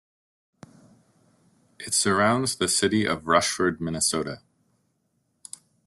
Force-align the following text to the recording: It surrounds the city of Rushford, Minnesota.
It 1.77 1.93
surrounds 1.93 2.55
the 2.55 2.67
city 2.67 3.05
of 3.05 3.27
Rushford, 3.27 3.79
Minnesota. 3.79 4.41